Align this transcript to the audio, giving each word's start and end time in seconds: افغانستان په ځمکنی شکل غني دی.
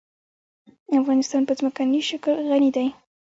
افغانستان 0.99 1.41
په 1.45 1.53
ځمکنی 1.59 2.01
شکل 2.09 2.33
غني 2.49 2.69
دی. 2.75 2.87